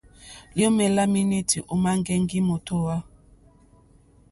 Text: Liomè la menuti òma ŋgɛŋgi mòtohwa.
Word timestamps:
Liomè 0.55 0.85
la 0.95 1.03
menuti 1.13 1.57
òma 1.73 1.91
ŋgɛŋgi 1.99 2.39
mòtohwa. 2.49 2.95